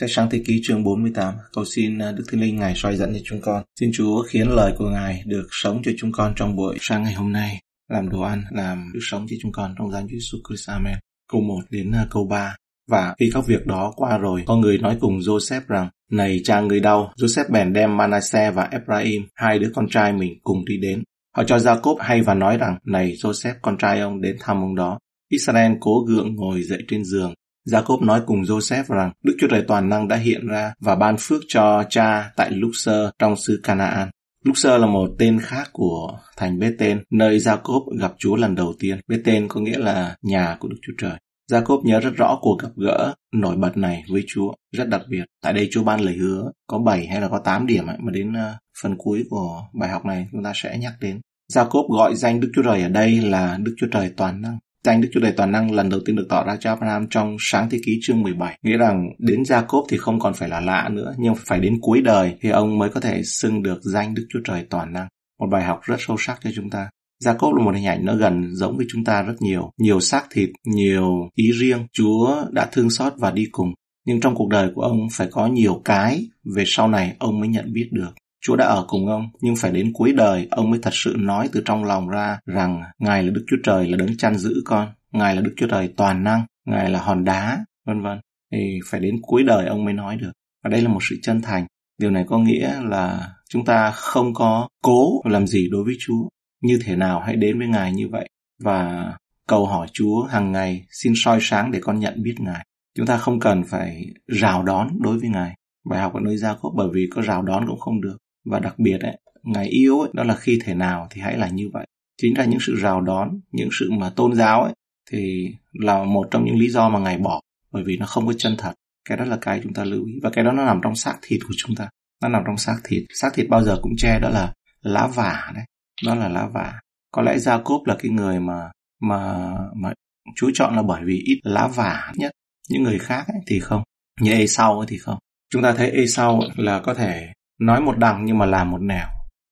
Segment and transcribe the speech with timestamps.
[0.00, 3.14] Sách sáng thế ký chương 48, cầu xin à, Đức thiên Linh Ngài soi dẫn
[3.14, 3.62] cho chúng con.
[3.80, 7.14] Xin Chúa khiến lời của Ngài được sống cho chúng con trong buổi sáng ngày
[7.14, 10.40] hôm nay, làm đồ ăn, làm được sống cho chúng con trong danh Chúa Jesus
[10.48, 10.68] Christ.
[10.68, 10.94] Amen.
[11.32, 12.56] Câu 1 đến à, câu 3.
[12.90, 16.60] Và khi các việc đó qua rồi, có người nói cùng Joseph rằng, Này cha
[16.60, 20.76] người đau, Joseph bèn đem Manasseh và Ephraim, hai đứa con trai mình cùng đi
[20.76, 21.02] đến.
[21.36, 24.74] Họ cho Jacob hay và nói rằng, Này Joseph, con trai ông đến thăm ông
[24.74, 24.98] đó.
[25.30, 27.34] Israel cố gượng ngồi dậy trên giường,
[27.70, 31.16] Jacob nói cùng Joseph rằng Đức Chúa Trời toàn năng đã hiện ra và ban
[31.18, 34.08] phước cho cha tại Luxor trong xứ Canaan.
[34.44, 38.98] Luxor là một tên khác của thành Bethel, nơi Jacob gặp Chúa lần đầu tiên.
[39.08, 41.18] Bethel có nghĩa là nhà của Đức Chúa Trời.
[41.50, 45.24] Jacob nhớ rất rõ cuộc gặp gỡ nổi bật này với Chúa, rất đặc biệt.
[45.42, 48.12] Tại đây Chúa ban lời hứa có 7 hay là có 8 điểm ấy, mà
[48.12, 51.20] đến ờ, phần cuối của bài học này chúng ta sẽ nhắc đến.
[51.52, 54.58] Jacob gọi danh Đức Chúa Trời ở đây là Đức Chúa Trời toàn năng.
[54.84, 57.36] Danh Đức Chúa Trời Toàn Năng lần đầu tiên được tỏ ra cho Abraham trong
[57.40, 58.58] sáng thế ký chương 17.
[58.62, 62.00] Nghĩa rằng đến Jacob thì không còn phải là lạ nữa, nhưng phải đến cuối
[62.00, 65.08] đời thì ông mới có thể xưng được danh Đức Chúa Trời Toàn Năng.
[65.40, 66.90] Một bài học rất sâu sắc cho chúng ta.
[67.24, 69.70] Jacob là một hình ảnh nó gần giống với chúng ta rất nhiều.
[69.78, 71.86] Nhiều xác thịt, nhiều ý riêng.
[71.92, 73.72] Chúa đã thương xót và đi cùng.
[74.06, 77.48] Nhưng trong cuộc đời của ông phải có nhiều cái về sau này ông mới
[77.48, 78.10] nhận biết được.
[78.48, 81.48] Chúa đã ở cùng ông, nhưng phải đến cuối đời ông mới thật sự nói
[81.52, 84.88] từ trong lòng ra rằng Ngài là Đức Chúa Trời là đấng chăn giữ con,
[85.12, 88.20] Ngài là Đức Chúa Trời toàn năng, Ngài là hòn đá, vân vân.
[88.52, 90.32] Thì phải đến cuối đời ông mới nói được.
[90.64, 91.66] Và đây là một sự chân thành.
[91.98, 96.28] Điều này có nghĩa là chúng ta không có cố làm gì đối với Chúa.
[96.62, 98.28] Như thế nào hãy đến với Ngài như vậy.
[98.62, 99.06] Và
[99.48, 102.66] cầu hỏi Chúa hàng ngày xin soi sáng để con nhận biết Ngài.
[102.96, 105.54] Chúng ta không cần phải rào đón đối với Ngài.
[105.90, 108.58] Bài học ở nơi Gia Cốp bởi vì có rào đón cũng không được và
[108.58, 111.68] đặc biệt ấy, ngài yêu ấy, đó là khi thể nào thì hãy là như
[111.72, 111.86] vậy.
[112.22, 114.72] Chính là những sự rào đón những sự mà tôn giáo ấy
[115.10, 117.40] thì là một trong những lý do mà ngài bỏ
[117.72, 118.72] bởi vì nó không có chân thật.
[119.08, 120.12] Cái đó là cái chúng ta lưu ý.
[120.22, 121.88] Và cái đó nó nằm trong xác thịt của chúng ta.
[122.22, 123.02] Nó nằm trong xác thịt.
[123.14, 125.64] Xác thịt bao giờ cũng che đó là lá vả đấy.
[126.06, 126.80] Đó là lá vả.
[127.12, 129.92] Có lẽ gia cốp là cái người mà mà mà
[130.36, 132.32] chú chọn là bởi vì ít lá vả nhất.
[132.68, 133.82] Những người khác ấy thì không.
[134.20, 135.18] Như ê sau thì không.
[135.50, 137.28] Chúng ta thấy ê sau là có thể
[137.60, 139.06] nói một đằng nhưng mà làm một nẻo.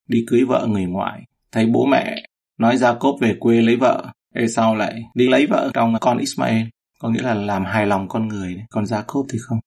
[0.09, 1.23] Đi cưới vợ người ngoại
[1.53, 2.17] thấy bố mẹ
[2.59, 6.19] nói gia cốp về quê lấy vợ Ê sau lại đi lấy vợ trong con
[6.19, 6.67] Ismael?
[6.99, 9.59] Có nghĩa là làm hài lòng con người còn gia cốp thì không?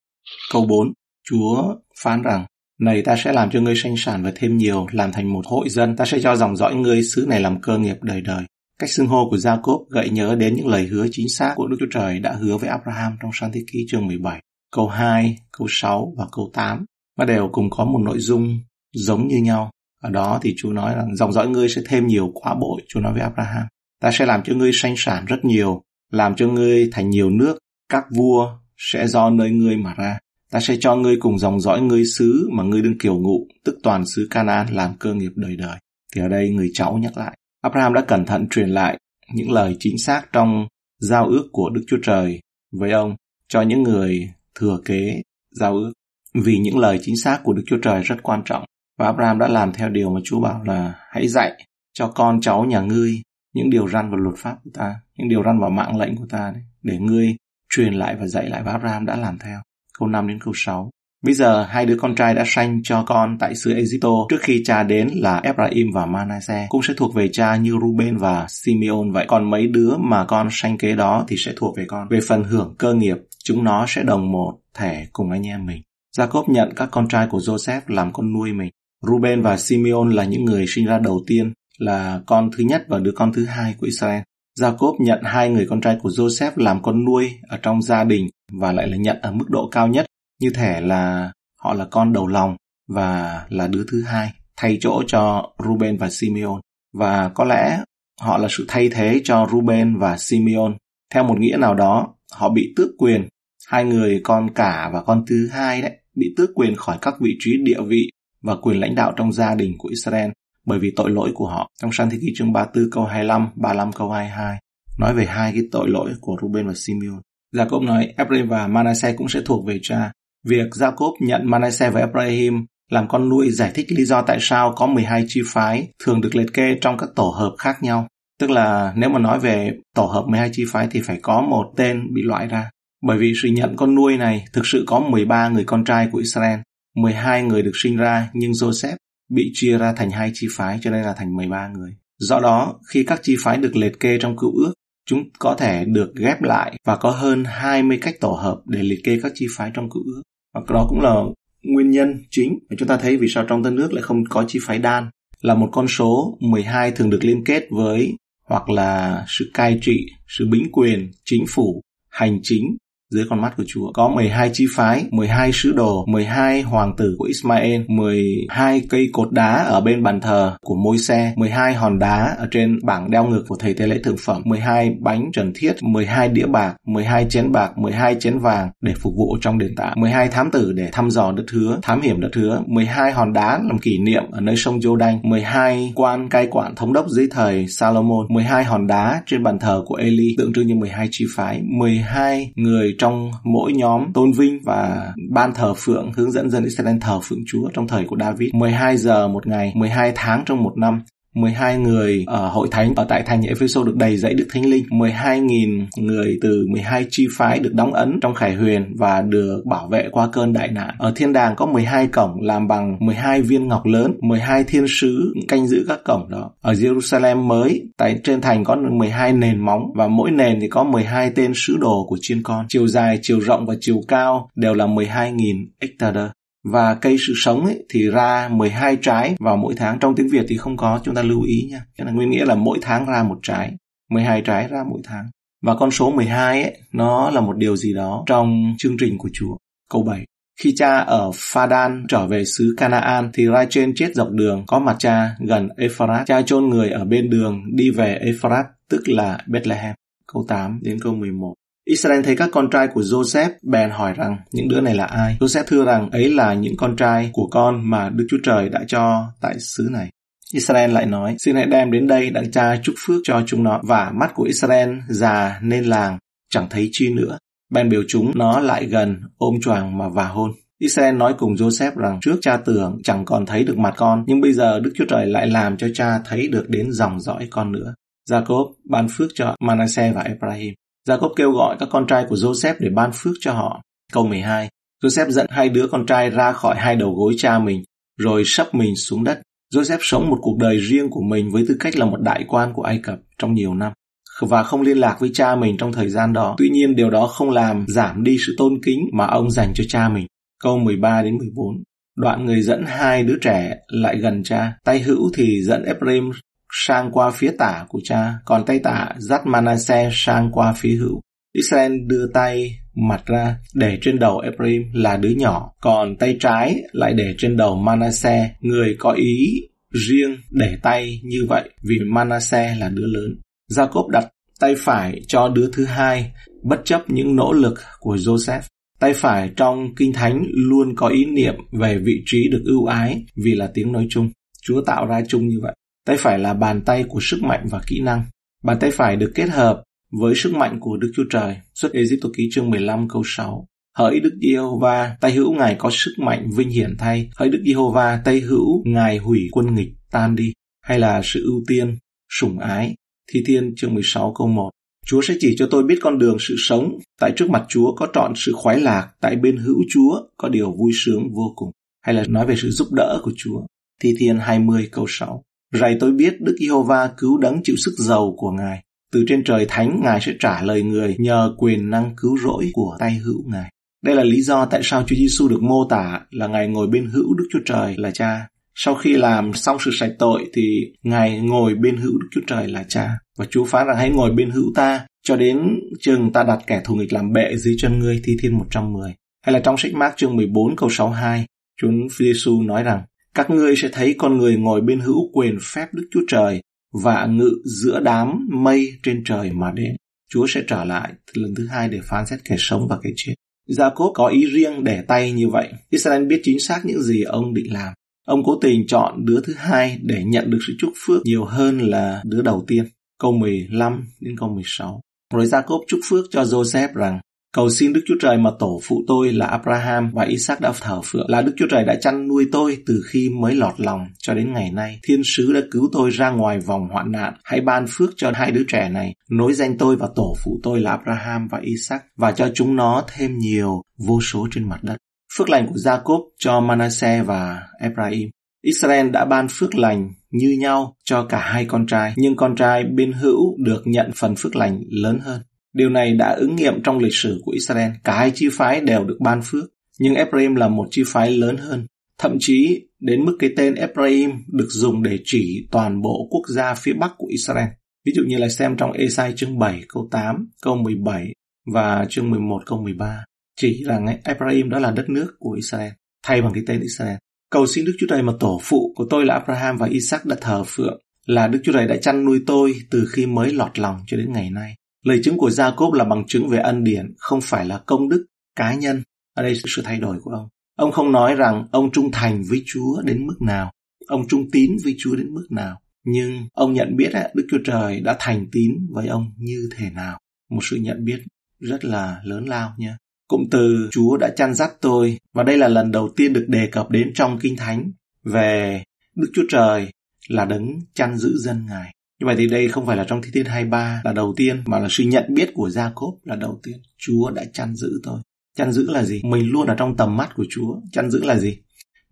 [0.54, 0.94] Câu 4
[1.30, 2.46] Chúa phán rằng
[2.80, 5.70] này ta sẽ làm cho ngươi sanh sản và thêm nhiều, làm thành một hội
[5.70, 8.44] dân, ta sẽ cho dòng dõi ngươi xứ này làm cơ nghiệp đời đời.
[8.80, 11.68] Cách xưng hô của gia cốp gợi nhớ đến những lời hứa chính xác của
[11.68, 15.38] Đức Chúa Trời đã hứa với Abraham trong sáng thế ký chương 17, câu 2,
[15.58, 16.86] câu 6 và câu 8
[17.20, 18.60] nó đều cùng có một nội dung
[18.94, 19.72] giống như nhau.
[20.02, 23.00] Ở đó thì Chúa nói rằng dòng dõi ngươi sẽ thêm nhiều quá bội, Chúa
[23.00, 23.68] nói với Abraham.
[24.02, 25.82] Ta sẽ làm cho ngươi sanh sản rất nhiều,
[26.12, 27.58] làm cho ngươi thành nhiều nước,
[27.90, 30.20] các vua sẽ do nơi ngươi mà ra.
[30.52, 33.78] Ta sẽ cho ngươi cùng dòng dõi ngươi xứ mà ngươi đương kiều ngụ, tức
[33.84, 35.78] toàn xứ Canaan làm cơ nghiệp đời đời.
[36.16, 37.38] Thì ở đây người cháu nhắc lại.
[37.62, 38.98] Abraham đã cẩn thận truyền lại
[39.34, 40.68] những lời chính xác trong
[41.00, 42.40] giao ước của Đức Chúa Trời
[42.72, 43.16] với ông
[43.48, 45.22] cho những người thừa kế
[45.52, 45.94] giao ước
[46.34, 48.64] vì những lời chính xác của Đức Chúa Trời rất quan trọng.
[49.00, 52.66] Và Abraham đã làm theo điều mà Chúa bảo là hãy dạy cho con cháu
[52.66, 53.22] nhà ngươi
[53.54, 56.26] những điều răn và luật pháp của ta, những điều răn và mạng lệnh của
[56.30, 57.36] ta đấy, để ngươi
[57.70, 59.60] truyền lại và dạy lại và Abraham đã làm theo.
[60.00, 60.90] Câu 5 đến câu 6.
[61.26, 64.62] Bây giờ hai đứa con trai đã sanh cho con tại xứ Egypto trước khi
[64.66, 69.12] cha đến là Ephraim và Manasseh cũng sẽ thuộc về cha như Ruben và Simeon
[69.12, 69.26] vậy.
[69.28, 72.08] Còn mấy đứa mà con sanh kế đó thì sẽ thuộc về con.
[72.10, 75.82] Về phần hưởng cơ nghiệp, chúng nó sẽ đồng một thể cùng anh em mình.
[76.18, 78.70] Jacob nhận các con trai của Joseph làm con nuôi mình.
[79.02, 83.00] Ruben và Simeon là những người sinh ra đầu tiên, là con thứ nhất và
[83.00, 84.22] đứa con thứ hai của Israel.
[84.60, 88.28] Jacob nhận hai người con trai của Joseph làm con nuôi ở trong gia đình
[88.52, 90.06] và lại là nhận ở mức độ cao nhất,
[90.42, 91.32] như thể là
[91.62, 92.56] họ là con đầu lòng
[92.88, 96.60] và là đứa thứ hai, thay chỗ cho Ruben và Simeon.
[96.94, 97.80] Và có lẽ
[98.22, 100.74] họ là sự thay thế cho Ruben và Simeon.
[101.14, 103.28] Theo một nghĩa nào đó, họ bị tước quyền.
[103.70, 107.36] Hai người con cả và con thứ hai đấy bị tước quyền khỏi các vị
[107.40, 108.10] trí địa vị
[108.42, 110.30] và quyền lãnh đạo trong gia đình của Israel
[110.66, 111.70] bởi vì tội lỗi của họ.
[111.82, 114.58] Trong sáng thế kỷ chương 34 câu 25, 35 câu 22
[115.00, 117.22] nói về hai cái tội lỗi của Ruben và Simeon.
[117.56, 120.12] Jacob nói Ephraim và Manasseh cũng sẽ thuộc về cha.
[120.48, 124.74] Việc Jacob nhận Manasseh và Ephraim làm con nuôi giải thích lý do tại sao
[124.76, 128.08] có 12 chi phái thường được liệt kê trong các tổ hợp khác nhau.
[128.40, 131.74] Tức là nếu mà nói về tổ hợp 12 chi phái thì phải có một
[131.76, 132.70] tên bị loại ra.
[133.02, 136.18] Bởi vì sự nhận con nuôi này thực sự có 13 người con trai của
[136.18, 136.60] Israel,
[136.96, 138.96] 12 người được sinh ra nhưng Joseph
[139.30, 141.96] bị chia ra thành hai chi phái cho nên là thành 13 người.
[142.18, 144.74] Do đó, khi các chi phái được liệt kê trong cựu ước,
[145.06, 149.00] chúng có thể được ghép lại và có hơn 20 cách tổ hợp để liệt
[149.04, 150.22] kê các chi phái trong cựu ước.
[150.54, 151.16] và đó cũng là
[151.64, 154.46] nguyên nhân chính mà chúng ta thấy vì sao trong tân nước lại không có
[154.48, 155.10] chi phái đan
[155.42, 158.14] là một con số 12 thường được liên kết với
[158.46, 162.78] hoặc là sự cai trị, sự bính quyền, chính phủ, hành chính
[163.14, 163.92] dưới con mắt của Chúa.
[163.94, 169.32] Có 12 chi phái, 12 sứ đồ, 12 hoàng tử của Ismael, 12 cây cột
[169.32, 173.26] đá ở bên bàn thờ của môi xe, 12 hòn đá ở trên bảng đeo
[173.26, 177.26] ngực của thầy tế lễ thượng phẩm, 12 bánh trần thiết, 12 đĩa bạc, 12
[177.30, 180.90] chén bạc, 12 chén vàng để phục vụ trong đền tạ, 12 thám tử để
[180.92, 184.42] thăm dò đất hứa, thám hiểm đất hứa, 12 hòn đá làm kỷ niệm ở
[184.42, 188.88] nơi sông Giô Đanh, 12 quan cai quản thống đốc dưới thời Salomon, 12 hòn
[188.88, 193.32] đá trên bàn thờ của Eli tượng trưng như 12 chi phái, 12 người trong
[193.44, 197.70] mỗi nhóm tôn vinh và ban thờ phượng hướng dẫn dân Israel thờ phượng Chúa
[197.74, 198.50] trong thời của David.
[198.54, 201.02] 12 giờ một ngày, 12 tháng trong một năm,
[201.42, 204.86] 12 người ở hội thánh ở tại thành Ephesos được đầy dẫy Đức Thánh Linh.
[204.90, 209.88] 12.000 người từ 12 chi phái được đóng ấn trong khải huyền và được bảo
[209.88, 210.96] vệ qua cơn đại nạn.
[211.00, 215.34] Ở thiên đàng có 12 cổng làm bằng 12 viên ngọc lớn, 12 thiên sứ
[215.48, 216.52] canh giữ các cổng đó.
[216.62, 220.84] Ở Jerusalem mới, tại trên thành có 12 nền móng và mỗi nền thì có
[220.84, 222.66] 12 tên sứ đồ của chiên con.
[222.70, 226.30] Chiều dài, chiều rộng và chiều cao đều là 12.000 hectare
[226.64, 230.46] và cây sự sống ấy, thì ra 12 trái vào mỗi tháng trong tiếng Việt
[230.50, 233.06] thì không có chúng ta lưu ý nha cái là nguyên nghĩa là mỗi tháng
[233.06, 233.76] ra một trái
[234.10, 235.26] 12 trái ra mỗi tháng
[235.62, 239.30] và con số 12 ấy nó là một điều gì đó trong chương trình của
[239.34, 239.58] Chúa
[239.90, 240.26] câu 7
[240.60, 244.96] khi cha ở Phadan trở về xứ Canaan thì Rachel chết dọc đường có mặt
[245.00, 246.26] cha gần Ephrat.
[246.26, 249.96] Cha chôn người ở bên đường đi về Ephrat tức là Bethlehem.
[250.34, 251.54] Câu 8 đến câu 11.
[251.90, 255.38] Israel thấy các con trai của Joseph bèn hỏi rằng những đứa này là ai?
[255.40, 258.84] Joseph thưa rằng ấy là những con trai của con mà Đức Chúa Trời đã
[258.88, 260.10] cho tại xứ này.
[260.54, 263.82] Israel lại nói, xin hãy đem đến đây đặng cha chúc phước cho chúng nó
[263.84, 266.18] và mắt của Israel già nên làng,
[266.50, 267.38] chẳng thấy chi nữa.
[267.72, 270.52] Bèn biểu chúng nó lại gần, ôm choàng mà và hôn.
[270.80, 274.42] Israel nói cùng Joseph rằng trước cha tưởng chẳng còn thấy được mặt con, nhưng
[274.42, 277.72] bây giờ Đức Chúa Trời lại làm cho cha thấy được đến dòng dõi con
[277.72, 277.94] nữa.
[278.30, 280.74] Jacob ban phước cho Manasseh và Ephraim.
[281.10, 283.82] Jacob kêu gọi các con trai của Joseph để ban phước cho họ.
[284.14, 284.70] Câu 12.
[285.04, 287.84] Joseph dẫn hai đứa con trai ra khỏi hai đầu gối cha mình,
[288.18, 289.42] rồi sắp mình xuống đất.
[289.74, 292.74] Joseph sống một cuộc đời riêng của mình với tư cách là một đại quan
[292.74, 293.94] của Ai Cập trong nhiều năm
[294.42, 296.56] và không liên lạc với cha mình trong thời gian đó.
[296.58, 299.84] Tuy nhiên điều đó không làm giảm đi sự tôn kính mà ông dành cho
[299.88, 300.28] cha mình.
[300.64, 301.84] Câu 13 đến 14.
[302.18, 306.32] Đoạn người dẫn hai đứa trẻ lại gần cha, tay hữu thì dẫn Ephraim
[306.72, 311.22] sang qua phía tả của cha, còn tay tả dắt Manasseh sang qua phía hữu.
[311.54, 316.76] Israel đưa tay mặt ra để trên đầu Ephraim là đứa nhỏ, còn tay trái
[316.92, 319.62] lại để trên đầu Manasseh, người có ý
[320.08, 323.40] riêng để tay như vậy vì Manasseh là đứa lớn.
[323.72, 324.26] Jacob đặt
[324.60, 326.32] tay phải cho đứa thứ hai,
[326.64, 328.62] bất chấp những nỗ lực của Joseph.
[329.00, 333.26] Tay phải trong Kinh Thánh luôn có ý niệm về vị trí được ưu ái
[333.36, 334.30] vì là tiếng nói chung.
[334.62, 335.76] Chúa tạo ra chung như vậy.
[336.06, 338.24] Tay phải là bàn tay của sức mạnh và kỹ năng.
[338.64, 341.56] Bàn tay phải được kết hợp với sức mạnh của Đức Chúa Trời.
[341.74, 343.68] Xuất Egypto ký chương 15 câu 6.
[343.98, 347.30] Hỡi Đức Giê-hô-va, tay hữu Ngài có sức mạnh vinh hiển thay.
[347.36, 350.54] Hỡi Đức Giê-hô-va, tay hữu Ngài hủy quân nghịch tan đi.
[350.82, 351.98] Hay là sự ưu tiên,
[352.30, 352.96] sủng ái.
[353.32, 354.70] Thi Thiên chương 16 câu 1.
[355.06, 357.00] Chúa sẽ chỉ cho tôi biết con đường sự sống.
[357.20, 359.10] Tại trước mặt Chúa có trọn sự khoái lạc.
[359.22, 361.72] Tại bên hữu Chúa có điều vui sướng vô cùng.
[362.02, 363.62] Hay là nói về sự giúp đỡ của Chúa.
[364.02, 365.44] Thi Thiên 20 câu 6.
[365.72, 368.84] Rày tôi biết Đức Giê-hô-va cứu đấng chịu sức giàu của Ngài.
[369.12, 372.96] Từ trên trời thánh Ngài sẽ trả lời người nhờ quyền năng cứu rỗi của
[373.00, 373.72] tay hữu Ngài.
[374.04, 377.06] Đây là lý do tại sao Chúa Giêsu được mô tả là Ngài ngồi bên
[377.06, 378.48] hữu Đức Chúa Trời là Cha.
[378.76, 382.68] Sau khi làm xong sự sạch tội thì Ngài ngồi bên hữu Đức Chúa Trời
[382.68, 383.10] là Cha.
[383.38, 386.82] Và Chúa phán rằng hãy ngồi bên hữu ta cho đến chừng ta đặt kẻ
[386.86, 389.14] thù nghịch làm bệ dưới chân ngươi thi thiên 110.
[389.46, 391.46] Hay là trong sách Mark chương 14 câu 62,
[391.82, 391.88] Chúa
[392.20, 393.02] Giêsu nói rằng
[393.40, 396.62] các ngươi sẽ thấy con người ngồi bên hữu quyền phép Đức Chúa Trời
[397.04, 399.96] và ngự giữa đám mây trên trời mà đến.
[400.30, 403.34] Chúa sẽ trở lại lần thứ hai để phán xét kẻ sống và kẻ chết.
[403.68, 405.70] gia cốp có ý riêng để tay như vậy.
[405.90, 407.94] Israel biết chính xác những gì ông định làm.
[408.28, 411.80] Ông cố tình chọn đứa thứ hai để nhận được sự chúc phước nhiều hơn
[411.80, 412.86] là đứa đầu tiên.
[413.20, 415.02] Câu 15 đến câu 16.
[415.34, 417.20] Rồi gia cốp chúc phước cho Joseph rằng
[417.54, 421.02] Cầu xin Đức Chúa Trời mà tổ phụ tôi là Abraham và Isaac đã thờ
[421.04, 424.34] phượng là Đức Chúa Trời đã chăn nuôi tôi từ khi mới lọt lòng cho
[424.34, 425.00] đến ngày nay.
[425.04, 427.34] Thiên sứ đã cứu tôi ra ngoài vòng hoạn nạn.
[427.44, 430.80] Hãy ban phước cho hai đứa trẻ này, nối danh tôi và tổ phụ tôi
[430.80, 434.98] là Abraham và Isaac và cho chúng nó thêm nhiều vô số trên mặt đất.
[435.38, 438.30] Phước lành của Jacob cho Manasseh và Ephraim.
[438.62, 442.84] Israel đã ban phước lành như nhau cho cả hai con trai, nhưng con trai
[442.84, 445.42] bên hữu được nhận phần phước lành lớn hơn.
[445.74, 447.92] Điều này đã ứng nghiệm trong lịch sử của Israel.
[448.04, 449.66] Cả hai chi phái đều được ban phước.
[450.00, 451.86] Nhưng Ephraim là một chi phái lớn hơn.
[452.18, 456.74] Thậm chí đến mức cái tên Ephraim được dùng để chỉ toàn bộ quốc gia
[456.74, 457.68] phía bắc của Israel.
[458.06, 461.34] Ví dụ như là xem trong Esai chương 7 câu 8, câu 17
[461.74, 463.24] và chương 11 câu 13.
[463.60, 465.92] Chỉ rằng Ephraim đó là đất nước của Israel,
[466.24, 467.16] thay bằng cái tên Israel.
[467.52, 470.36] Cầu xin Đức Chúa Trời mà tổ phụ của tôi là Abraham và Isaac đã
[470.42, 474.00] thờ phượng, là Đức Chúa Trời đã chăn nuôi tôi từ khi mới lọt lòng
[474.08, 474.76] cho đến ngày nay.
[475.10, 478.26] Lời chứng của Jacob là bằng chứng về ân điển, không phải là công đức
[478.56, 479.04] cá nhân.
[479.34, 480.48] Ở đây sự thay đổi của ông.
[480.76, 483.72] Ông không nói rằng ông trung thành với Chúa đến mức nào,
[484.08, 488.02] ông trung tín với Chúa đến mức nào, nhưng ông nhận biết Đức Chúa Trời
[488.02, 490.20] đã thành tín với ông như thế nào.
[490.50, 491.20] Một sự nhận biết
[491.60, 492.98] rất là lớn lao nha.
[493.28, 496.68] Cụm từ Chúa đã chăn dắt tôi và đây là lần đầu tiên được đề
[496.72, 497.92] cập đến trong Kinh Thánh
[498.24, 498.84] về
[499.16, 499.88] Đức Chúa Trời
[500.28, 501.94] là đấng chăn giữ dân Ngài.
[502.20, 504.80] Như vậy thì đây không phải là trong Thi Thiên 23 là đầu tiên mà
[504.80, 506.78] là sự nhận biết của Jacob là đầu tiên.
[506.98, 508.22] Chúa đã chăn giữ tôi.
[508.58, 509.22] Chăn giữ là gì?
[509.24, 510.76] Mình luôn ở trong tầm mắt của Chúa.
[510.92, 511.58] Chăn giữ là gì?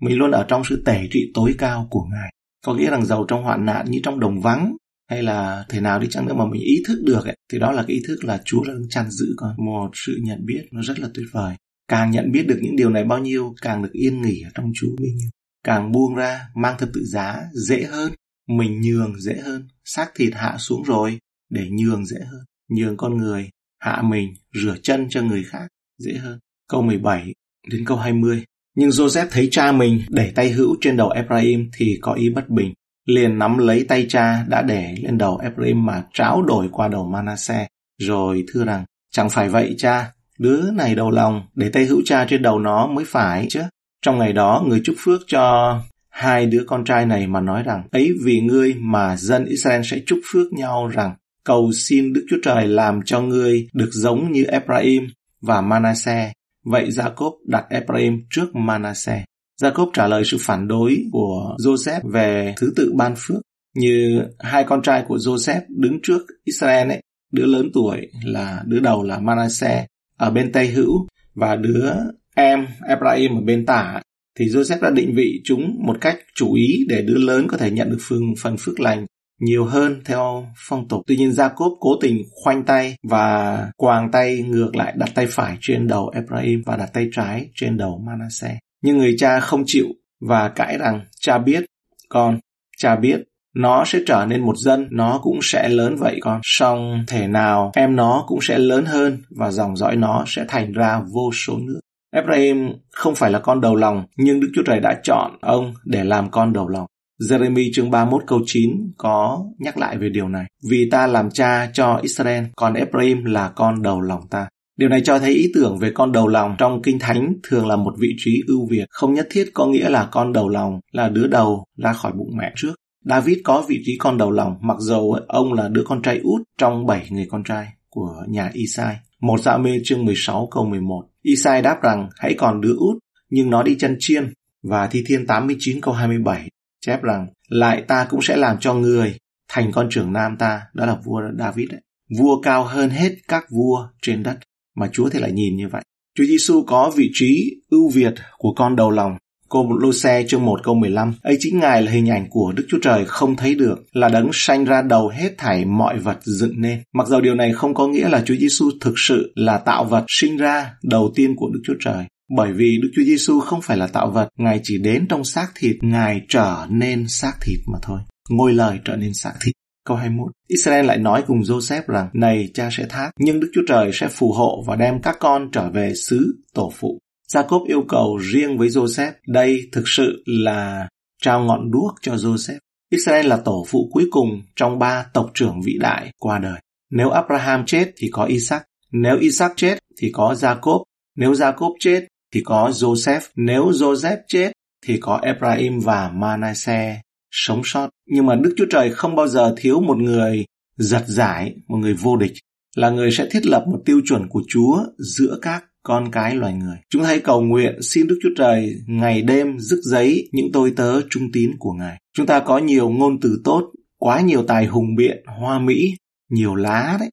[0.02, 2.34] Mình luôn ở trong sự tể trị tối cao của Ngài.
[2.66, 4.76] Có nghĩa rằng giàu trong hoạn nạn như trong đồng vắng
[5.10, 7.72] hay là thể nào đi chăng nữa mà mình ý thức được ấy, thì đó
[7.72, 9.56] là cái ý thức là Chúa đang chăn giữ con.
[9.58, 11.56] Một sự nhận biết nó rất là tuyệt vời.
[11.88, 14.72] Càng nhận biết được những điều này bao nhiêu, càng được yên nghỉ ở trong
[14.76, 15.30] Chúa bấy nhiêu.
[15.64, 18.12] Càng buông ra, mang thập tự giá dễ hơn,
[18.48, 19.68] mình nhường dễ hơn.
[19.86, 22.42] Xác thịt hạ xuống rồi để nhường dễ hơn.
[22.70, 23.50] Nhường con người,
[23.80, 26.40] hạ mình, rửa chân cho người khác dễ hơn.
[26.70, 27.34] Câu 17
[27.68, 28.44] đến câu 20.
[28.76, 32.50] Nhưng Joseph thấy cha mình để tay hữu trên đầu Ephraim thì có ý bất
[32.50, 32.74] bình
[33.08, 37.06] liền nắm lấy tay cha đã để lên đầu Ephraim mà tráo đổi qua đầu
[37.06, 42.02] Manasseh, rồi thưa rằng, chẳng phải vậy cha, đứa này đầu lòng, để tay hữu
[42.06, 43.62] cha trên đầu nó mới phải chứ.
[44.02, 45.76] Trong ngày đó, người chúc phước cho
[46.18, 50.00] hai đứa con trai này mà nói rằng, ấy vì ngươi mà dân Israel sẽ
[50.06, 54.44] chúc phước nhau rằng, cầu xin Đức Chúa Trời làm cho ngươi được giống như
[54.44, 55.08] Ephraim
[55.42, 56.32] và Manasseh.
[56.66, 59.24] Vậy Jacob đặt Ephraim trước Manasseh.
[59.62, 63.42] Jacob trả lời sự phản đối của Joseph về thứ tự ban phước
[63.76, 68.80] như hai con trai của Joseph đứng trước Israel ấy, đứa lớn tuổi là đứa
[68.80, 69.86] đầu là Manasseh
[70.18, 71.92] ở bên Tây Hữu và đứa
[72.36, 74.02] em Ephraim ở bên tả
[74.38, 77.72] thì Joseph đã định vị chúng một cách chủ ý để đứa lớn có thể
[77.72, 79.06] nhận được phương phần phước lành
[79.40, 81.02] nhiều hơn theo phong tục.
[81.08, 85.58] Tuy nhiên Jacob cố tình khoanh tay và quàng tay ngược lại đặt tay phải
[85.62, 88.58] trên đầu Ephraim và đặt tay trái trên đầu Manasseh.
[88.84, 89.88] Nhưng người cha không chịu
[90.28, 91.66] và cãi rằng cha biết,
[92.10, 92.40] con,
[92.78, 93.24] cha biết,
[93.56, 96.40] nó sẽ trở nên một dân, nó cũng sẽ lớn vậy con.
[96.44, 100.72] Song thể nào em nó cũng sẽ lớn hơn và dòng dõi nó sẽ thành
[100.72, 101.80] ra vô số nước.
[102.12, 106.04] Ephraim không phải là con đầu lòng, nhưng Đức Chúa Trời đã chọn ông để
[106.04, 106.86] làm con đầu lòng.
[107.30, 110.46] Jeremy chương 31 câu 9 có nhắc lại về điều này.
[110.70, 114.48] Vì ta làm cha cho Israel, còn Ephraim là con đầu lòng ta.
[114.78, 117.76] Điều này cho thấy ý tưởng về con đầu lòng trong Kinh Thánh thường là
[117.76, 121.10] một vị trí ưu việt, không nhất thiết có nghĩa là con đầu lòng là
[121.10, 122.74] đứa đầu ra khỏi bụng mẹ trước.
[123.06, 126.42] David có vị trí con đầu lòng, mặc dầu ông là đứa con trai út
[126.58, 128.96] trong bảy người con trai của nhà Isai.
[129.22, 131.04] Một dạ mê chương 16 câu 11.
[131.28, 132.98] Isai đáp rằng hãy còn đứa út,
[133.30, 134.34] nhưng nó đi chân chiên.
[134.64, 136.50] Và Thi Thiên 89 câu 27
[136.82, 139.18] chép rằng lại ta cũng sẽ làm cho người
[139.48, 141.82] thành con trưởng nam ta, đó là vua David đấy.
[142.20, 144.38] Vua cao hơn hết các vua trên đất
[144.76, 145.82] mà Chúa thì lại nhìn như vậy.
[146.16, 149.18] Chúa Giêsu có vị trí ưu việt của con đầu lòng.
[149.50, 152.64] Cô Lô Xe chương 1 câu 15 ấy chính Ngài là hình ảnh của Đức
[152.70, 156.62] Chúa Trời không thấy được, là đấng sanh ra đầu hết thảy mọi vật dựng
[156.62, 156.82] nên.
[156.94, 160.06] Mặc dầu điều này không có nghĩa là Chúa Giêsu thực sự là tạo vật
[160.08, 162.06] sinh ra đầu tiên của Đức Chúa Trời.
[162.38, 165.48] Bởi vì Đức Chúa Giêsu không phải là tạo vật, Ngài chỉ đến trong xác
[165.56, 168.00] thịt, Ngài trở nên xác thịt mà thôi.
[168.30, 169.54] Ngôi lời trở nên xác thịt.
[169.86, 170.32] Câu 21.
[170.48, 174.08] Israel lại nói cùng Joseph rằng, Này cha sẽ thác, nhưng Đức Chúa Trời sẽ
[174.08, 177.00] phù hộ và đem các con trở về xứ tổ phụ.
[177.34, 180.88] Jacob yêu cầu riêng với Joseph, đây thực sự là
[181.22, 182.60] trao ngọn đuốc cho Joseph.
[182.92, 186.60] Israel là tổ phụ cuối cùng trong ba tộc trưởng vĩ đại qua đời.
[186.92, 190.84] Nếu Abraham chết thì có Isaac, nếu Isaac chết thì có Jacob,
[191.16, 194.52] nếu Jacob chết thì có Joseph, nếu Joseph chết
[194.86, 196.98] thì có Ephraim và Manasseh
[197.32, 197.90] sống sót.
[198.06, 200.46] Nhưng mà Đức Chúa Trời không bao giờ thiếu một người
[200.78, 202.34] giật giải, một người vô địch,
[202.76, 204.84] là người sẽ thiết lập một tiêu chuẩn của Chúa
[205.16, 206.78] giữa các con cái loài người.
[206.90, 211.02] Chúng hãy cầu nguyện xin Đức Chúa Trời ngày đêm rức giấy những tôi tớ
[211.10, 211.98] trung tín của Ngài.
[212.14, 215.96] Chúng ta có nhiều ngôn từ tốt, quá nhiều tài hùng biện, hoa mỹ,
[216.30, 217.10] nhiều lá đấy,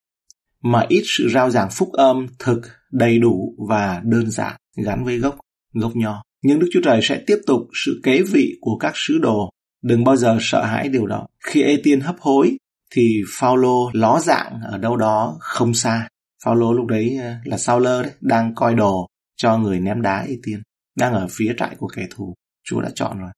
[0.63, 2.61] mà ít sự rao giảng phúc âm thực,
[2.93, 5.37] đầy đủ và đơn giản gắn với gốc,
[5.73, 6.23] gốc nho.
[6.43, 9.51] Nhưng Đức Chúa Trời sẽ tiếp tục sự kế vị của các sứ đồ
[9.85, 11.27] Đừng bao giờ sợ hãi điều đó.
[11.45, 12.57] Khi Ê-tiên hấp hối
[12.95, 16.09] thì Phaolô ló dạng ở đâu đó không xa.
[16.45, 20.25] Phaolô lúc đấy ờ, là sao lơ đấy, đang coi đồ cho người ném đá
[20.29, 20.63] ê tiên,
[20.97, 22.35] đang ở phía trại của kẻ thù.
[22.65, 23.31] Chúa đã chọn rồi.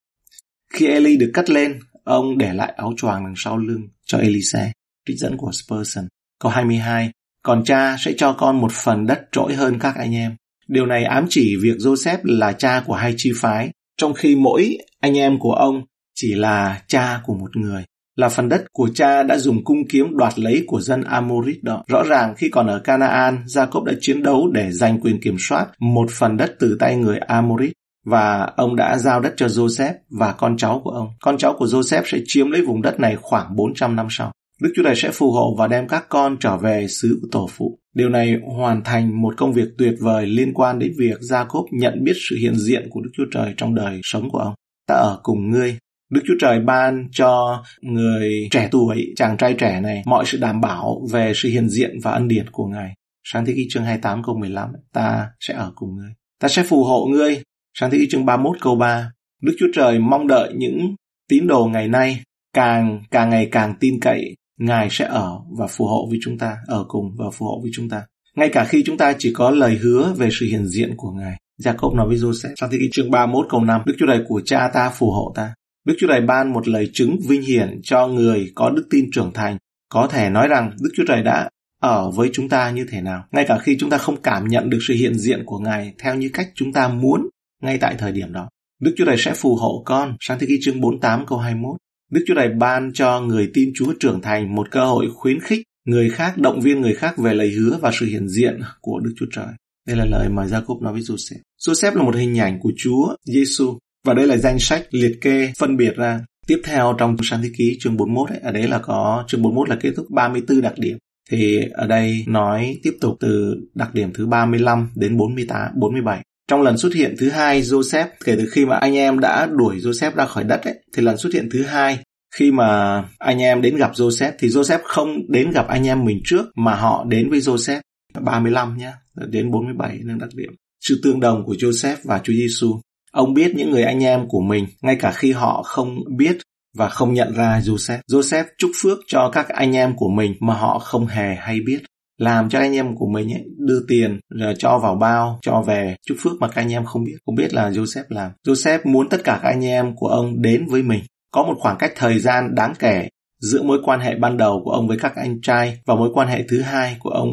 [0.72, 4.72] Khi Eli được cắt lên, ông để lại áo choàng đằng sau lưng cho Elise,
[5.08, 6.08] trích dẫn của Spurgeon.
[6.40, 7.10] Câu 22,
[7.42, 10.36] còn cha sẽ cho con một phần đất trỗi hơn các anh em.
[10.68, 14.78] Điều này ám chỉ việc Joseph là cha của hai chi phái, trong khi mỗi
[15.00, 15.82] anh em của ông
[16.14, 17.84] chỉ là cha của một người
[18.16, 21.84] là phần đất của cha đã dùng cung kiếm đoạt lấy của dân Amorit đó.
[21.88, 25.66] Rõ ràng khi còn ở Canaan, Jacob đã chiến đấu để giành quyền kiểm soát
[25.80, 27.72] một phần đất từ tay người Amorit
[28.06, 31.08] và ông đã giao đất cho Joseph và con cháu của ông.
[31.20, 34.32] Con cháu của Joseph sẽ chiếm lấy vùng đất này khoảng 400 năm sau.
[34.62, 37.48] Đức Chúa Trời sẽ phù hộ và đem các con trở về xứ của tổ
[37.52, 37.78] phụ.
[37.94, 42.04] Điều này hoàn thành một công việc tuyệt vời liên quan đến việc Jacob nhận
[42.04, 44.54] biết sự hiện diện của Đức Chúa Trời trong đời sống của ông.
[44.88, 45.78] Ta ở cùng ngươi
[46.10, 50.60] Đức Chúa Trời ban cho người trẻ tuổi, chàng trai trẻ này mọi sự đảm
[50.60, 52.94] bảo về sự hiện diện và ân điển của Ngài.
[53.24, 56.10] Sáng thế ký chương 28 câu 15, ta sẽ ở cùng ngươi.
[56.40, 57.42] Ta sẽ phù hộ ngươi.
[57.74, 59.10] Sáng thế ký chương 31 câu 3,
[59.42, 60.94] Đức Chúa Trời mong đợi những
[61.28, 62.20] tín đồ ngày nay
[62.52, 66.56] càng càng ngày càng tin cậy Ngài sẽ ở và phù hộ với chúng ta,
[66.66, 68.02] ở cùng và phù hộ với chúng ta.
[68.36, 71.36] Ngay cả khi chúng ta chỉ có lời hứa về sự hiện diện của Ngài.
[71.62, 74.40] Jacob nói với Joseph, trong thế ký chương 31 câu 5, Đức Chúa Trời của
[74.44, 75.54] cha ta phù hộ ta.
[75.86, 79.32] Đức Chúa Trời ban một lời chứng vinh hiển cho người có đức tin trưởng
[79.34, 79.56] thành.
[79.88, 81.48] Có thể nói rằng Đức Chúa Trời đã
[81.80, 83.24] ở với chúng ta như thế nào.
[83.32, 86.14] Ngay cả khi chúng ta không cảm nhận được sự hiện diện của Ngài theo
[86.14, 87.28] như cách chúng ta muốn
[87.62, 88.48] ngay tại thời điểm đó.
[88.80, 90.16] Đức Chúa Trời sẽ phù hộ con.
[90.20, 91.76] Sáng thế ký chương 48 câu 21.
[92.10, 95.62] Đức Chúa Trời ban cho người tin Chúa trưởng thành một cơ hội khuyến khích
[95.86, 99.12] người khác, động viên người khác về lời hứa và sự hiện diện của Đức
[99.16, 99.48] Chúa Trời.
[99.86, 101.40] Đây là lời mà Jacob nói với Joseph.
[101.66, 105.52] Joseph là một hình ảnh của Chúa Giêsu và đây là danh sách liệt kê
[105.58, 106.20] phân biệt ra.
[106.46, 109.68] Tiếp theo trong sáng thế ký chương 41 ấy, ở đấy là có chương 41
[109.68, 110.98] là kết thúc 34 đặc điểm.
[111.30, 116.22] Thì ở đây nói tiếp tục từ đặc điểm thứ 35 đến 48, 47.
[116.48, 119.76] Trong lần xuất hiện thứ hai Joseph kể từ khi mà anh em đã đuổi
[119.76, 121.98] Joseph ra khỏi đất ấy, thì lần xuất hiện thứ hai
[122.34, 126.20] khi mà anh em đến gặp Joseph thì Joseph không đến gặp anh em mình
[126.24, 127.80] trước mà họ đến với Joseph
[128.20, 128.92] 35 nhé
[129.28, 132.80] đến 47 nâng đặc điểm sự tương đồng của Joseph và Chúa Giêsu
[133.16, 136.36] Ông biết những người anh em của mình, ngay cả khi họ không biết
[136.76, 137.98] và không nhận ra Joseph.
[138.10, 141.78] Joseph chúc phước cho các anh em của mình mà họ không hề hay biết.
[142.18, 145.96] Làm cho anh em của mình ấy, đưa tiền rồi cho vào bao, cho về
[146.06, 147.16] chúc phước mà các anh em không biết.
[147.26, 148.30] Không biết là Joseph làm.
[148.46, 151.00] Joseph muốn tất cả các anh em của ông đến với mình.
[151.30, 153.08] Có một khoảng cách thời gian đáng kể
[153.40, 156.28] giữa mối quan hệ ban đầu của ông với các anh trai và mối quan
[156.28, 157.30] hệ thứ hai của ông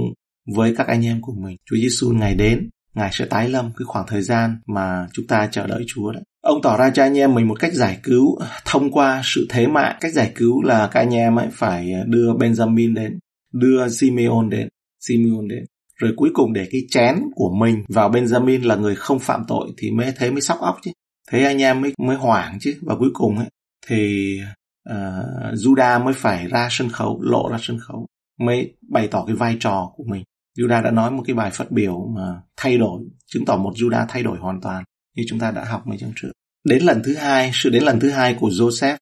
[0.55, 1.57] với các anh em của mình.
[1.69, 5.47] Chúa Giêsu ngày đến Ngài sẽ tái lâm cái khoảng thời gian mà chúng ta
[5.51, 6.23] chờ đợi Chúa đấy.
[6.41, 9.67] Ông tỏ ra cho anh em mình một cách giải cứu thông qua sự thế
[9.67, 9.97] mạng.
[10.01, 13.19] Cách giải cứu là các anh em ấy phải đưa Benjamin đến,
[13.53, 14.67] đưa Simeon đến,
[14.99, 15.65] Simeon đến.
[15.99, 19.67] Rồi cuối cùng để cái chén của mình vào Benjamin là người không phạm tội
[19.77, 20.91] thì mới thấy mới sóc óc chứ.
[21.31, 22.75] Thế anh em mới mới hoảng chứ.
[22.81, 23.47] Và cuối cùng ấy
[23.87, 24.37] thì
[24.89, 28.07] ờ, uh, Judah mới phải ra sân khấu, lộ ra sân khấu
[28.39, 30.23] mới bày tỏ cái vai trò của mình
[30.57, 34.05] Judah đã nói một cái bài phát biểu mà thay đổi, chứng tỏ một Judah
[34.09, 34.83] thay đổi hoàn toàn
[35.15, 36.31] như chúng ta đã học mấy chương trước.
[36.63, 38.97] Đến lần thứ hai, sự đến lần thứ hai của Joseph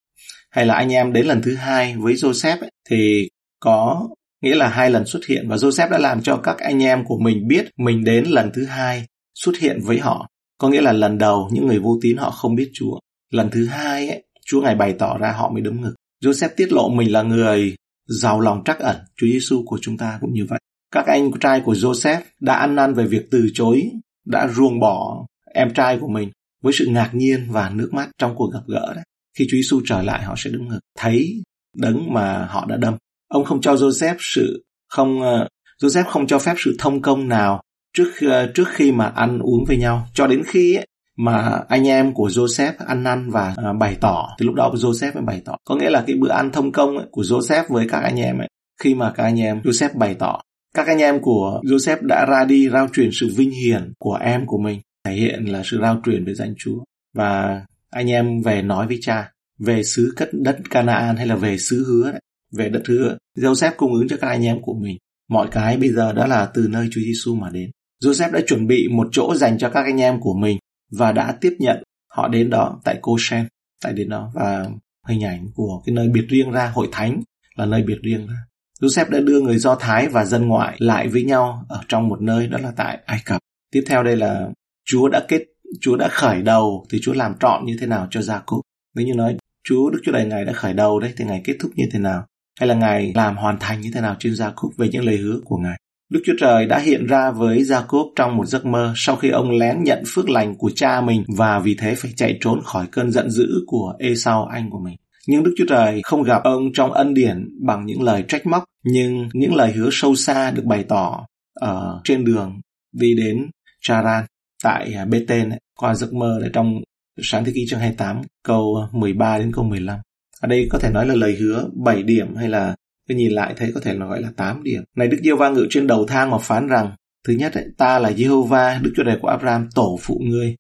[0.52, 4.10] hay là anh em đến lần thứ hai với Joseph ấy, thì có
[4.42, 7.18] nghĩa là hai lần xuất hiện và Joseph đã làm cho các anh em của
[7.18, 10.28] mình biết mình đến lần thứ hai xuất hiện với họ.
[10.58, 13.00] Có nghĩa là lần đầu những người vô tín họ không biết Chúa.
[13.32, 15.96] Lần thứ hai ấy, Chúa ngài bày tỏ ra họ mới đấm ngực.
[16.24, 17.76] Joseph tiết lộ mình là người
[18.08, 18.96] giàu lòng trắc ẩn.
[19.16, 20.60] Chúa Giêsu của chúng ta cũng như vậy.
[20.92, 23.92] Các anh trai của Joseph đã ăn năn về việc từ chối,
[24.26, 26.30] đã ruồng bỏ em trai của mình
[26.64, 29.04] với sự ngạc nhiên và nước mắt trong cuộc gặp gỡ đấy.
[29.38, 31.44] Khi Chúa Giêsu trở lại họ sẽ đứng ngực, thấy
[31.78, 32.96] đấng mà họ đã đâm.
[33.28, 35.48] Ông không cho Joseph sự không uh,
[35.82, 37.62] Joseph không cho phép sự thông công nào
[37.98, 41.88] trước uh, trước khi mà ăn uống với nhau cho đến khi ấy, mà anh
[41.88, 45.42] em của Joseph ăn năn và uh, bày tỏ thì lúc đó Joseph mới bày
[45.46, 48.20] tỏ có nghĩa là cái bữa ăn thông công ấy, của Joseph với các anh
[48.20, 48.48] em ấy
[48.82, 50.42] khi mà các anh em Joseph bày tỏ
[50.74, 54.46] các anh em của Joseph đã ra đi rao truyền sự vinh hiển của em
[54.46, 56.84] của mình, thể hiện là sự rao truyền về danh Chúa.
[57.14, 61.58] Và anh em về nói với cha về xứ cất đất Canaan hay là về
[61.58, 62.22] xứ hứa đấy,
[62.58, 63.18] về đất hứa.
[63.38, 64.98] Joseph cung ứng cho các anh em của mình.
[65.30, 67.72] Mọi cái bây giờ đó là từ nơi Chúa Giêsu mà đến.
[68.04, 70.58] Joseph đã chuẩn bị một chỗ dành cho các anh em của mình
[70.92, 73.48] và đã tiếp nhận họ đến đó tại Goshen,
[73.84, 74.66] tại đến đó và
[75.08, 77.22] hình ảnh của cái nơi biệt riêng ra hội thánh
[77.56, 78.36] là nơi biệt riêng ra
[78.82, 82.22] Joseph đã đưa người Do Thái và dân ngoại lại với nhau ở trong một
[82.22, 83.42] nơi đó là tại Ai Cập.
[83.72, 84.50] Tiếp theo đây là
[84.86, 85.46] Chúa đã kết,
[85.82, 88.62] Chúa đã khởi đầu thì Chúa làm trọn như thế nào cho gia cúc.
[88.96, 91.56] Nếu như nói Chúa, Đức Chúa Trời Ngài đã khởi đầu đấy thì Ngài kết
[91.60, 92.26] thúc như thế nào?
[92.60, 95.18] Hay là Ngài làm hoàn thành như thế nào trên gia cúc về những lời
[95.18, 95.78] hứa của Ngài?
[96.10, 99.52] Đức Chúa Trời đã hiện ra với Jacob trong một giấc mơ sau khi ông
[99.52, 103.12] lén nhận phước lành của cha mình và vì thế phải chạy trốn khỏi cơn
[103.12, 104.96] giận dữ của Esau, anh của mình.
[105.32, 108.64] Nhưng Đức Chúa Trời không gặp ông trong ân điển bằng những lời trách móc,
[108.84, 113.48] nhưng những lời hứa sâu xa được bày tỏ ở trên đường đi đến
[113.82, 114.26] Charan
[114.64, 116.82] tại à, Bethel qua giấc mơ ở trong
[117.22, 120.00] sáng thế ký chương 28 câu 13 đến câu 15.
[120.42, 122.76] Ở đây có thể nói là lời hứa 7 điểm hay là
[123.10, 124.84] tôi nhìn lại thấy có thể là gọi là 8 điểm.
[124.96, 126.92] Này Đức Giê-hô-va ngự trên đầu thang mà phán rằng
[127.28, 130.56] Thứ nhất, ấy, ta là Jehovah, Đức Chúa Trời của Abraham, tổ phụ ngươi.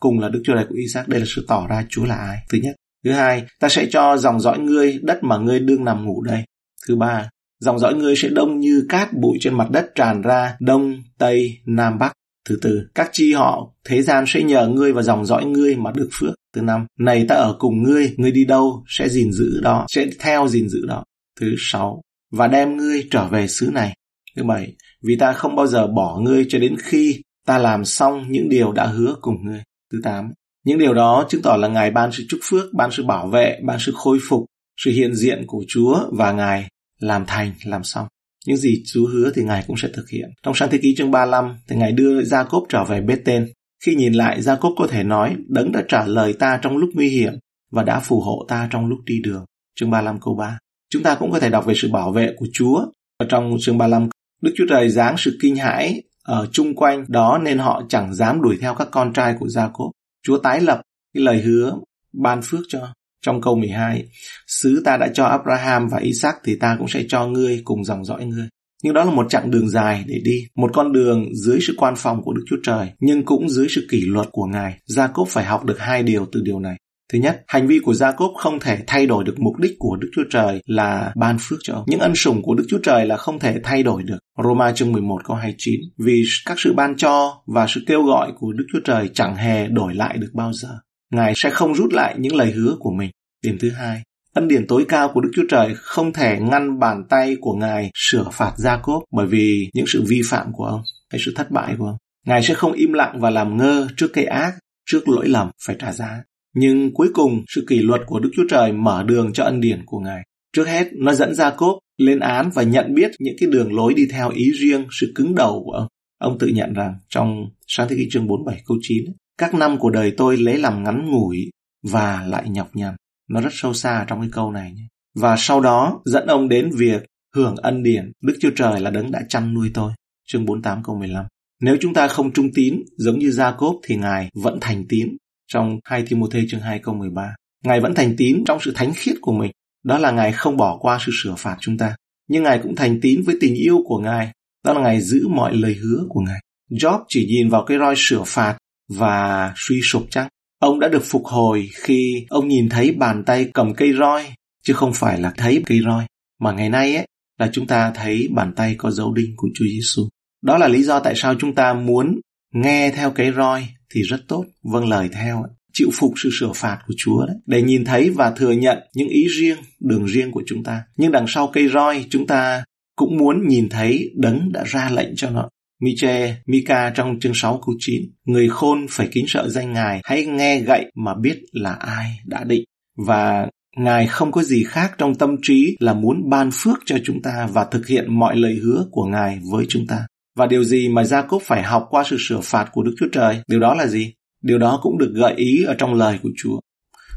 [0.00, 2.38] Cùng là Đức Chúa Trời của Isaac, đây là sự tỏ ra Chúa là ai.
[2.50, 2.76] Thứ nhất.
[3.04, 6.44] Thứ hai, ta sẽ cho dòng dõi ngươi đất mà ngươi đương nằm ngủ đây.
[6.88, 7.28] Thứ ba,
[7.60, 11.58] dòng dõi ngươi sẽ đông như cát bụi trên mặt đất tràn ra đông, tây,
[11.66, 12.12] nam, bắc.
[12.48, 15.90] Thứ tư, các chi họ thế gian sẽ nhờ ngươi và dòng dõi ngươi mà
[15.94, 16.34] được phước.
[16.54, 20.06] Thứ năm, này ta ở cùng ngươi, ngươi đi đâu sẽ gìn giữ đó, sẽ
[20.18, 21.04] theo gìn giữ đó.
[21.40, 23.94] Thứ sáu, và đem ngươi trở về xứ này.
[24.36, 28.24] Thứ bảy, vì ta không bao giờ bỏ ngươi cho đến khi ta làm xong
[28.28, 29.62] những điều đã hứa cùng ngươi.
[29.92, 30.32] Thứ tám,
[30.64, 33.58] những điều đó chứng tỏ là Ngài ban sự chúc phước, ban sự bảo vệ,
[33.64, 34.44] ban sự khôi phục,
[34.76, 36.68] sự hiện diện của Chúa và Ngài
[37.00, 38.06] làm thành, làm xong.
[38.46, 40.30] Những gì Chúa hứa thì Ngài cũng sẽ thực hiện.
[40.42, 43.44] Trong sáng thế ký chương 35 thì Ngài đưa gia cốp trở về Bethel.
[43.84, 46.90] Khi nhìn lại, gia cốp có thể nói, Đấng đã trả lời ta trong lúc
[46.94, 47.32] nguy hiểm
[47.72, 49.44] và đã phù hộ ta trong lúc đi đường.
[49.80, 50.58] Chương 35 câu 3.
[50.90, 52.86] Chúng ta cũng có thể đọc về sự bảo vệ của Chúa.
[53.16, 54.08] Ở trong chương 35,
[54.42, 58.42] Đức Chúa Trời giáng sự kinh hãi ở chung quanh đó nên họ chẳng dám
[58.42, 59.90] đuổi theo các con trai của gia cốp.
[60.22, 60.80] Chúa tái lập
[61.14, 61.74] cái lời hứa
[62.12, 62.88] ban phước cho.
[63.22, 64.04] Trong câu 12,
[64.46, 68.04] Sứ ta đã cho Abraham và Isaac thì ta cũng sẽ cho ngươi cùng dòng
[68.04, 68.48] dõi ngươi.
[68.82, 71.94] Nhưng đó là một chặng đường dài để đi, một con đường dưới sự quan
[71.96, 74.78] phòng của Đức Chúa Trời, nhưng cũng dưới sự kỷ luật của Ngài.
[74.88, 76.76] Jacob phải học được hai điều từ điều này.
[77.12, 80.08] Thứ nhất, hành vi của Jacob không thể thay đổi được mục đích của Đức
[80.14, 81.84] Chúa Trời là ban phước cho ông.
[81.86, 84.18] Những ân sủng của Đức Chúa Trời là không thể thay đổi được.
[84.44, 85.80] Roma chương 11 câu 29.
[85.98, 89.68] Vì các sự ban cho và sự kêu gọi của Đức Chúa Trời chẳng hề
[89.68, 90.68] đổi lại được bao giờ.
[91.12, 93.10] Ngài sẽ không rút lại những lời hứa của mình.
[93.44, 94.02] Điểm thứ hai,
[94.34, 97.90] ân điển tối cao của Đức Chúa Trời không thể ngăn bàn tay của Ngài
[97.94, 101.74] sửa phạt Jacob bởi vì những sự vi phạm của ông hay sự thất bại
[101.78, 101.96] của ông.
[102.26, 104.54] Ngài sẽ không im lặng và làm ngơ trước cây ác,
[104.90, 106.22] trước lỗi lầm phải trả giá.
[106.54, 109.82] Nhưng cuối cùng, sự kỷ luật của Đức Chúa Trời mở đường cho ân điển
[109.86, 110.22] của Ngài.
[110.56, 114.06] Trước hết, nó dẫn Jacob lên án và nhận biết những cái đường lối đi
[114.10, 115.88] theo ý riêng, sự cứng đầu của ông.
[116.18, 119.04] Ông tự nhận rằng trong sáng thế kỷ chương 47 câu 9,
[119.38, 121.50] các năm của đời tôi lấy làm ngắn ngủi
[121.82, 122.94] và lại nhọc nhằn.
[123.30, 124.72] Nó rất sâu xa trong cái câu này.
[124.72, 124.86] Nhé.
[125.14, 127.02] Và sau đó dẫn ông đến việc
[127.34, 129.92] hưởng ân điển, Đức Chúa Trời là đấng đã chăm nuôi tôi.
[130.26, 131.26] Chương 48 câu 15.
[131.60, 135.16] Nếu chúng ta không trung tín giống như Jacob thì Ngài vẫn thành tín
[135.52, 137.34] trong 2 Timothy chương 2 câu 13.
[137.64, 139.50] Ngài vẫn thành tín trong sự thánh khiết của mình.
[139.84, 141.96] Đó là Ngài không bỏ qua sự sửa phạt chúng ta.
[142.28, 144.32] Nhưng Ngài cũng thành tín với tình yêu của Ngài.
[144.64, 146.40] Đó là Ngài giữ mọi lời hứa của Ngài.
[146.70, 150.28] Job chỉ nhìn vào cái roi sửa phạt và suy sụp chăng?
[150.60, 154.24] Ông đã được phục hồi khi ông nhìn thấy bàn tay cầm cây roi,
[154.62, 156.04] chứ không phải là thấy cây roi.
[156.40, 157.06] Mà ngày nay ấy,
[157.38, 160.08] là chúng ta thấy bàn tay có dấu đinh của Chúa Giêsu.
[160.42, 162.20] Đó là lý do tại sao chúng ta muốn
[162.54, 166.78] nghe theo cái roi thì rất tốt, vâng lời theo, chịu phục sự sửa phạt
[166.86, 170.42] của Chúa đấy, để nhìn thấy và thừa nhận những ý riêng, đường riêng của
[170.46, 170.82] chúng ta.
[170.96, 172.64] Nhưng đằng sau cây roi, chúng ta
[172.96, 175.48] cũng muốn nhìn thấy đấng đã ra lệnh cho nó.
[175.82, 180.26] Miche, Mika trong chương 6 câu 9, người khôn phải kính sợ danh Ngài, hãy
[180.26, 182.64] nghe gậy mà biết là ai đã định.
[183.06, 187.22] Và Ngài không có gì khác trong tâm trí là muốn ban phước cho chúng
[187.22, 190.06] ta và thực hiện mọi lời hứa của Ngài với chúng ta.
[190.36, 193.42] Và điều gì mà Jacob phải học qua sự sửa phạt của Đức Chúa Trời?
[193.48, 194.14] Điều đó là gì?
[194.42, 196.60] Điều đó cũng được gợi ý ở trong lời của Chúa.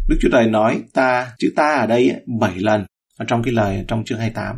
[0.10, 2.86] Đức Chúa Trời nói ta, chữ ta ở đây bảy lần
[3.17, 4.56] ở trong cái lời trong chương 28.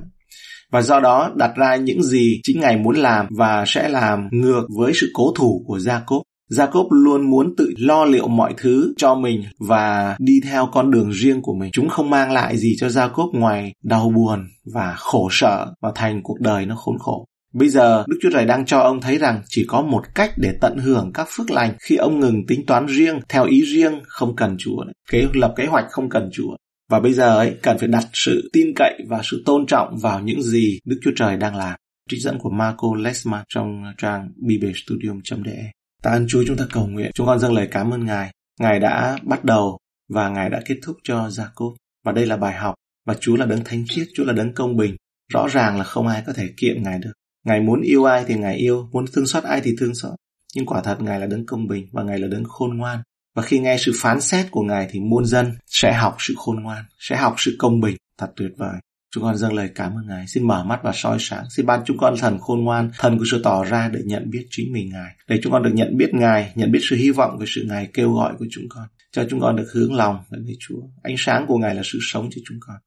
[0.72, 4.64] Và do đó đặt ra những gì chính Ngài muốn làm và sẽ làm ngược
[4.78, 6.22] với sự cố thủ của Jacob.
[6.52, 11.10] Jacob luôn muốn tự lo liệu mọi thứ cho mình và đi theo con đường
[11.12, 11.72] riêng của mình.
[11.72, 16.24] Chúng không mang lại gì cho Jacob ngoài đau buồn và khổ sở và thành
[16.24, 17.28] cuộc đời nó khốn khổ.
[17.58, 20.54] Bây giờ, Đức Chúa Trời đang cho ông thấy rằng chỉ có một cách để
[20.62, 24.36] tận hưởng các phước lành khi ông ngừng tính toán riêng, theo ý riêng, không
[24.36, 24.84] cần Chúa.
[25.12, 26.56] Kế lập kế hoạch không cần Chúa.
[26.90, 30.20] Và bây giờ ấy, cần phải đặt sự tin cậy và sự tôn trọng vào
[30.20, 31.80] những gì Đức Chúa Trời đang làm.
[32.10, 35.72] Trích dẫn của Marco Lesma trong trang biblestudium.de
[36.04, 37.12] Ta ơn Chúa chúng ta cầu nguyện.
[37.14, 38.32] Chúng con dâng lời cảm ơn Ngài.
[38.60, 39.78] Ngài đã bắt đầu
[40.10, 41.76] và Ngài đã kết thúc cho Jacob.
[42.06, 42.76] Và đây là bài học.
[43.06, 44.96] Và Chúa là đấng thánh khiết, Chúa là đấng công bình.
[45.34, 47.14] Rõ ràng là không ai có thể kiện Ngài được.
[47.48, 50.12] Ngài muốn yêu ai thì Ngài yêu, muốn thương xót ai thì thương xót.
[50.56, 53.00] Nhưng quả thật Ngài là đấng công bình và Ngài là đấng khôn ngoan.
[53.36, 56.64] Và khi nghe sự phán xét của Ngài thì muôn dân sẽ học sự khôn
[56.64, 57.96] ngoan, sẽ học sự công bình.
[58.18, 58.76] Thật tuyệt vời.
[59.16, 60.28] Chúng con dâng lời cảm ơn Ngài.
[60.28, 61.44] Xin mở mắt và soi sáng.
[61.50, 64.48] Xin ban chúng con thần khôn ngoan, thần của sự tỏ ra để nhận biết
[64.50, 65.12] chính mình Ngài.
[65.28, 67.90] Để chúng con được nhận biết Ngài, nhận biết sự hy vọng về sự Ngài
[67.94, 68.88] kêu gọi của chúng con.
[69.12, 70.82] Cho chúng con được hướng lòng về với Chúa.
[71.04, 72.76] Ánh sáng của Ngài là sự sống cho chúng con.